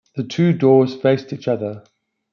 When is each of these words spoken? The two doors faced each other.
The 0.15 0.23
two 0.23 0.51
doors 0.53 0.95
faced 0.95 1.31
each 1.31 1.47
other. 1.47 1.83